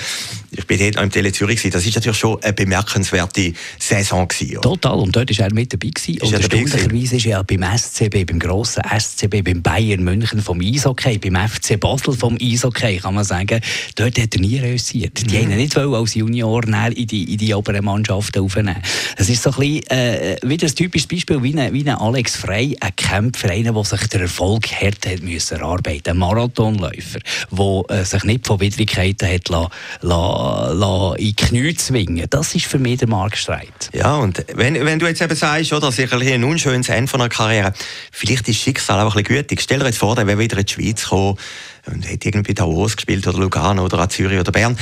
ich 0.52 0.66
bin 0.66 0.80
dort 0.80 0.96
noch 0.96 1.04
im 1.04 1.12
Tele 1.12 1.32
Zürich 1.32 1.58
gewesen. 1.58 1.72
Das 1.72 1.86
ist 1.86 1.96
natürlich 1.96 2.18
schon 2.18 2.42
eine 2.42 2.54
bemerkenswerte 2.54 3.54
Saison 3.78 4.28
gewesen. 4.28 4.58
Oder? 4.58 4.62
Total. 4.62 5.00
Und 5.00 5.16
dort 5.16 5.38
war 5.38 5.46
er 5.46 5.54
mit 5.54 5.74
dabei 5.74 5.90
gewesen. 5.90 6.22
Und 6.22 6.34
erstaunlicherweise 6.80 7.16
ist 7.18 7.26
er 7.26 7.44
beim 7.44 7.64
SCB, 7.78 8.26
beim 8.26 8.40
grossen 8.40 8.84
SCB, 8.84 9.42
beim 9.42 9.62
Bayern 9.62 10.04
München 10.04 10.42
vom 10.42 10.62
Eishockey, 10.62 11.18
beim 11.18 11.36
FC 11.36 11.80
Basel 11.80 12.14
vom 12.14 12.38
Eishockey, 12.42 12.98
kann 12.98 13.16
man 13.16 13.24
sagen, 13.24 13.62
dort 13.96 14.20
hat 14.20 14.36
er 14.36 14.42
nie 14.42 14.60
reüssiert. 14.60 15.30
Die 15.30 15.38
mhm. 15.38 15.52
haben 15.52 15.58
nicht 15.58 15.78
als 15.78 16.16
Junior 16.16 16.64
in 16.64 17.08
die, 17.08 17.34
in 17.34 17.38
die 17.38 17.54
oberen 17.54 17.86
Mannschaften 17.86 18.40
aufnehmen. 18.44 18.76
Es 19.18 19.30
ist 19.30 19.44
so 19.44 19.52
ein 19.52 19.58
bisschen, 19.58 19.88
äh, 19.90 20.38
wieder 20.44 20.68
ein 20.68 20.76
typisches 20.76 21.08
Beispiel, 21.08 21.44
wie 21.44 21.58
ein, 21.58 21.74
wie 21.74 21.82
ein 21.82 21.98
Alex 21.98 22.36
Frey, 22.36 22.78
ein 22.80 22.96
Kämpfer, 22.96 23.50
einer, 23.50 23.74
der 23.74 23.84
sich 23.84 24.08
der 24.08 24.22
Erfolg 24.22 24.68
hart 24.68 25.06
hat 25.06 25.22
müssen 25.22 25.58
erarbeiten, 25.58 26.12
ein 26.12 26.18
Marathonläufer, 26.18 27.20
der 27.52 27.84
äh, 27.90 28.06
sich 28.06 28.24
nicht 28.24 28.48
von 28.48 28.60
Widrigkeiten 28.60 29.32
hat 29.32 29.50
la, 29.50 29.70
la, 30.02 30.72
la 30.72 31.16
in 31.16 31.26
die 31.26 31.36
Knie 31.36 31.74
zwingen. 31.76 32.26
Das 32.30 32.56
ist 32.56 32.66
für 32.66 32.80
mich 32.80 33.00
der 33.00 33.08
Marktstreit. 33.08 33.90
Ja, 33.94 34.18
und 34.18 34.46
wenn, 34.54 34.74
wenn 34.86 35.00
du 35.00 35.08
jetzt 35.08 35.22
eben 35.22 35.36
sagst, 35.36 35.74
oder, 35.74 35.92
sich 35.92 36.12
ein, 36.12 36.22
ein 36.22 36.44
unschönes 36.44 36.69
Ende 36.74 37.08
von 37.08 37.22
einer 37.22 37.30
Karriere, 37.30 37.74
vielleicht 38.12 38.48
ist 38.48 38.58
Schicksal 38.58 39.00
auch 39.00 39.16
ein 39.16 39.24
bisschen 39.24 39.38
gütig. 39.38 39.62
Stell 39.62 39.80
dir 39.80 39.86
jetzt 39.86 39.98
vor, 39.98 40.16
der 40.16 40.28
wäre 40.28 40.40
wieder 40.40 40.58
in 40.58 40.66
die 40.66 40.74
Schweiz 40.74 41.04
gekommen 41.04 41.38
und 41.86 42.04
hätte 42.04 42.30
irgendwie 42.30 42.54
Davos 42.54 42.96
gespielt 42.96 43.28
oder 43.28 43.38
Lugano 43.38 43.84
oder 43.84 44.10
Zürich 44.10 44.40
oder 44.40 44.52
Bern 44.52 44.78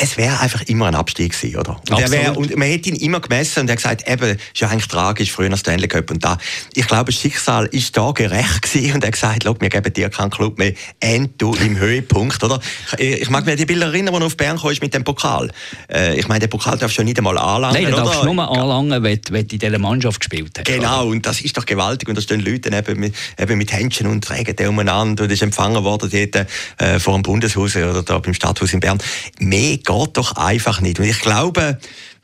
es 0.00 0.16
wäre 0.16 0.38
einfach 0.38 0.62
immer 0.62 0.86
ein 0.86 0.94
Abstieg 0.94 1.32
gewesen, 1.32 1.58
oder? 1.58 1.80
Und, 1.90 2.10
wär, 2.12 2.36
und 2.36 2.56
man 2.56 2.68
hätte 2.68 2.88
ihn 2.88 2.94
immer 2.94 3.18
gemessen 3.18 3.60
und 3.60 3.68
er 3.68 3.72
hat 3.72 3.78
gesagt, 3.78 4.08
eben, 4.08 4.30
ist 4.30 4.60
ja 4.60 4.68
eigentlich 4.68 4.86
tragisch, 4.86 5.32
früher 5.32 5.54
Stanley 5.56 5.88
Cup 5.88 6.12
und 6.12 6.24
da. 6.24 6.38
Ich 6.74 6.86
glaube, 6.86 7.06
das 7.06 7.20
Schicksal 7.20 7.66
ist 7.66 7.96
da 7.96 8.12
gerecht 8.12 8.62
gewesen 8.62 8.94
und 8.94 9.02
er 9.02 9.08
hat 9.08 9.14
gesagt, 9.14 9.42
schau, 9.42 9.56
wir 9.58 9.68
geben 9.68 9.92
dir 9.92 10.08
keinen 10.08 10.30
Club 10.30 10.56
mehr, 10.56 10.72
end 11.00 11.42
du 11.42 11.52
im 11.54 11.76
Höhepunkt, 11.76 12.42
oder? 12.44 12.60
Ich, 12.96 13.22
ich 13.22 13.30
mag 13.30 13.44
mir 13.44 13.56
die 13.56 13.66
Bilder 13.66 13.86
erinnern, 13.86 14.14
wo 14.14 14.18
er 14.18 14.26
auf 14.26 14.36
Bern 14.36 14.56
kam 14.56 14.70
mit 14.80 14.94
dem 14.94 15.02
Pokal. 15.02 15.50
Äh, 15.92 16.16
ich 16.16 16.28
meine, 16.28 16.40
den 16.40 16.50
Pokal 16.50 16.78
darfst 16.78 16.96
du 16.96 17.02
ja 17.02 17.04
nicht 17.04 17.18
einmal 17.18 17.36
anlangen, 17.36 17.82
Nein, 17.82 17.90
du 17.90 17.96
darfst 17.96 18.22
nur 18.22 18.50
anlangen, 18.50 19.02
wenn, 19.02 19.20
wenn 19.30 19.48
du 19.48 19.54
in 19.54 19.58
dieser 19.58 19.78
Mannschaft 19.78 20.20
gespielt 20.20 20.52
hast. 20.58 20.66
Genau, 20.66 21.02
oder? 21.02 21.10
und 21.10 21.26
das 21.26 21.40
ist 21.40 21.56
doch 21.56 21.66
gewaltig 21.66 22.08
und 22.08 22.16
da 22.16 22.22
stehen 22.22 22.40
Leute 22.40 22.70
eben 22.70 23.00
mit, 23.00 23.16
eben 23.36 23.58
mit 23.58 23.72
Händchen 23.72 24.06
und 24.06 24.22
tragen 24.22 24.54
den 24.54 24.68
umeinander 24.68 25.24
und 25.24 25.32
ist 25.32 25.42
empfangen 25.42 25.82
worden 25.82 26.08
dort, 26.08 26.46
äh, 26.78 27.00
vor 27.00 27.14
dem 27.14 27.22
Bundeshaus 27.22 27.74
oder 27.74 28.04
da 28.04 28.18
beim 28.20 28.34
Stadthaus 28.34 28.72
in 28.72 28.78
Bern. 28.78 28.98
Mehr 29.40 29.78
geht 29.88 30.16
doch 30.16 30.36
einfach 30.36 30.80
nicht. 30.80 30.98
Und 30.98 31.06
ich 31.06 31.20
glaube, 31.20 31.78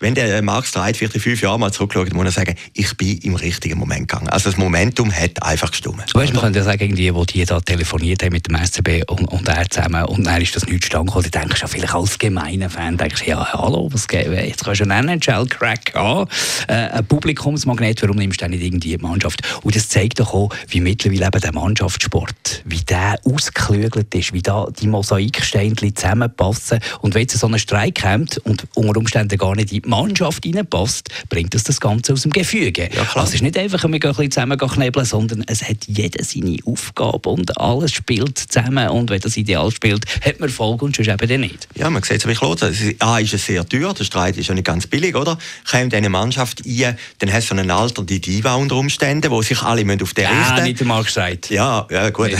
wenn 0.04 0.14
der 0.14 0.42
vielleicht 0.62 1.14
in 1.14 1.20
fünf 1.20 1.40
Jahren 1.40 1.60
mal 1.60 1.72
zurückschaut, 1.72 2.12
muss 2.12 2.26
er 2.26 2.30
sagen, 2.30 2.54
ich 2.74 2.94
bin 2.98 3.16
im 3.22 3.36
richtigen 3.36 3.78
Moment 3.78 4.06
gegangen. 4.06 4.28
Also 4.28 4.50
das 4.50 4.58
Momentum 4.58 5.10
hat 5.10 5.42
einfach 5.42 5.70
gestimmt. 5.70 6.14
Weißt, 6.14 6.34
man 6.34 6.42
könnte 6.42 6.58
ja 6.58 6.64
sagen, 6.64 6.94
die, 6.94 7.10
die 7.10 7.44
da 7.46 7.58
telefoniert 7.60 8.22
haben 8.22 8.32
mit 8.32 8.46
dem 8.46 8.54
SCB 8.62 9.10
und, 9.10 9.24
und 9.24 9.48
er 9.48 9.66
zusammen 9.70 10.04
und 10.04 10.26
dann 10.26 10.42
ist 10.42 10.54
das 10.54 10.66
nicht 10.66 10.82
zustande 10.82 11.06
gekommen, 11.06 11.30
dann 11.32 11.42
denkst 11.44 11.60
du 11.60 11.64
ja 11.64 11.68
vielleicht 11.68 11.94
als 11.94 12.18
gemeiner 12.18 12.68
Fan, 12.68 12.98
denkst 12.98 13.22
du, 13.24 13.30
ja, 13.30 13.50
hallo, 13.54 13.88
was 13.92 14.06
geht, 14.06 14.26
jetzt 14.26 14.62
kannst 14.62 14.82
du 14.82 14.90
einen 14.90 15.08
NHL-Crack 15.08 15.94
haben, 15.94 16.28
äh, 16.68 16.74
ein 16.74 17.06
Publikumsmagnet, 17.06 18.02
warum 18.02 18.16
nimmst 18.16 18.42
du 18.42 18.48
nicht 18.48 18.62
irgendwie 18.62 18.98
die 18.98 19.02
Mannschaft? 19.02 19.40
Und 19.62 19.74
das 19.74 19.88
zeigt 19.88 20.20
doch 20.20 20.34
auch, 20.34 20.50
wie 20.68 20.80
mittlerweile 20.80 21.28
eben 21.28 21.40
der 21.40 21.54
Mannschaftssport, 21.54 22.62
wie 22.66 22.82
der 22.82 23.18
ausgeklügelt 23.24 24.14
ist, 24.14 24.34
wie 24.34 24.42
da 24.42 24.66
die 24.78 24.86
Mosaiksteinchen 24.86 25.96
zusammenpassen 25.96 26.80
und 27.00 27.14
wenn 27.14 27.22
jetzt 27.22 27.38
so 27.38 27.46
ein 27.46 27.58
Streik 27.58 28.02
kommt 28.02 28.36
und 28.44 28.66
unter 28.74 28.98
Umständen 28.98 29.38
gar 29.38 29.56
nicht 29.56 29.72
in 29.72 29.80
die 29.80 29.88
Mannschaft 29.94 30.44
reinpasst, 30.46 31.08
bringt 31.28 31.54
das 31.54 31.64
das 31.64 31.80
Ganze 31.80 32.12
aus 32.12 32.22
dem 32.22 32.32
Gefüge. 32.32 32.88
Ja, 32.94 33.02
also 33.14 33.20
es 33.20 33.34
ist 33.34 33.42
nicht 33.42 33.56
einfach, 33.56 33.82
wir 33.84 33.98
gehen 33.98 34.10
ein 34.10 34.16
bisschen 34.16 34.30
zusammen 34.30 34.58
knebeln, 34.58 35.04
sondern 35.06 35.44
es 35.46 35.62
hat 35.62 35.86
jeder 35.86 36.24
seine 36.24 36.58
Aufgabe 36.64 37.28
und 37.28 37.56
alles 37.58 37.92
spielt 37.92 38.38
zusammen 38.38 38.88
und 38.88 39.10
wenn 39.10 39.20
das 39.20 39.36
ideal 39.36 39.70
spielt, 39.70 40.04
hat 40.24 40.40
man 40.40 40.48
Erfolg 40.48 40.82
und 40.82 40.96
sonst 40.96 41.08
eben 41.08 41.40
nicht. 41.40 41.68
Ja, 41.74 41.90
man 41.90 42.02
sieht 42.02 42.18
es 42.18 42.24
aber 42.24 42.34
klar, 42.34 42.70
A 43.00 43.18
ist 43.18 43.34
es 43.34 43.46
sehr 43.46 43.68
teuer, 43.68 43.94
der 43.94 44.04
Streit 44.04 44.36
ist 44.36 44.48
ja 44.48 44.54
nicht 44.54 44.64
ganz 44.64 44.86
billig, 44.86 45.14
oder? 45.14 45.38
Kommt 45.70 45.94
eine 45.94 46.08
Mannschaft 46.08 46.62
ein, 46.66 46.96
dann 47.18 47.32
hast 47.32 47.50
du 47.50 47.54
so 47.54 47.60
einen 47.60 47.70
Alter, 47.70 48.02
die 48.04 48.20
Diva 48.20 48.54
unter 48.54 48.76
Umständen, 48.76 49.30
wo 49.30 49.42
sich 49.42 49.62
alle 49.62 49.82
auf 50.02 50.14
den 50.14 50.24
ja, 50.24 50.30
richten. 50.30 50.56
Ja, 50.56 50.62
nicht 50.62 50.80
einmal 50.80 51.04
gesagt. 51.04 51.50
Ja, 51.50 51.86
ja 51.90 52.10
gut. 52.10 52.30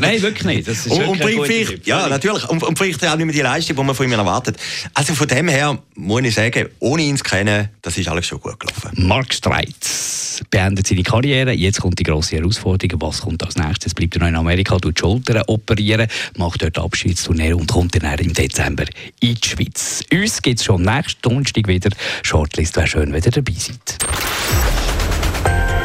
Nein, 0.00 0.22
wirklich 0.22 0.44
nicht. 0.44 0.68
Das 0.68 0.86
ist 0.86 0.92
und, 0.92 1.06
und 1.06 1.18
vielleicht, 1.18 1.86
ja, 1.86 2.08
natürlich. 2.08 2.48
Und, 2.48 2.62
und 2.62 2.78
vielleicht 2.78 3.04
auch 3.06 3.16
nicht 3.16 3.26
mehr 3.26 3.34
die 3.34 3.40
Leistung, 3.40 3.76
die 3.76 3.82
man 3.82 3.94
von 3.94 4.06
ihm 4.06 4.12
erwartet. 4.12 4.56
Also 4.94 5.14
von 5.14 5.28
dem 5.28 5.48
her 5.48 5.78
muss 5.94 6.22
ich 6.22 6.34
sagen, 6.34 6.68
ohne 6.86 7.02
ihn 7.02 7.16
zu 7.16 7.24
kennen, 7.24 7.68
das 7.82 7.98
ist 7.98 8.08
alles 8.08 8.26
schon 8.26 8.40
gut 8.40 8.60
gelaufen. 8.60 8.90
Mark 8.94 9.34
Streitz 9.34 10.40
beendet 10.50 10.86
seine 10.86 11.02
Karriere. 11.02 11.52
Jetzt 11.52 11.80
kommt 11.80 11.98
die 11.98 12.04
grosse 12.04 12.36
Herausforderung. 12.36 13.00
Was 13.02 13.22
kommt 13.22 13.42
als 13.42 13.56
nächstes? 13.56 13.92
Bleibt 13.92 14.14
er 14.14 14.20
noch 14.20 14.28
in 14.28 14.36
Amerika, 14.36 14.78
tut 14.78 14.96
die 14.96 15.00
Schultern 15.00 15.42
operieren, 15.48 16.06
macht 16.36 16.62
dort 16.62 16.78
Abschiedstournee 16.78 17.54
und 17.54 17.66
kommt 17.66 18.00
dann 18.00 18.18
im 18.18 18.32
Dezember 18.32 18.84
in 19.20 19.34
die 19.34 19.48
Schweiz. 19.48 20.04
Uns 20.12 20.40
gibt 20.40 20.60
es 20.60 20.64
schon 20.64 20.82
nächsten 20.82 21.20
Donnerstag 21.22 21.66
wieder. 21.66 21.90
Shortlist 22.22 22.76
wäre 22.76 22.86
schön, 22.86 23.12
wenn 23.12 23.22
ihr 23.22 23.32
dabei 23.32 23.52
seid. 23.52 23.98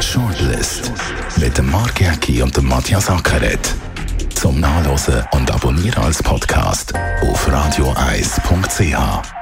Shortlist 0.00 0.92
mit 1.38 1.58
dem 1.58 1.68
Mark 1.70 2.00
Jäcki 2.00 2.42
und 2.42 2.56
dem 2.56 2.66
Matthias 2.66 3.10
Ackeret. 3.10 3.74
Zum 4.34 4.60
Nachlesen 4.60 5.24
und 5.32 5.50
Abonnieren 5.50 6.02
als 6.02 6.22
Podcast 6.22 6.92
auf 7.22 7.48
radioeis.ch. 7.50 9.41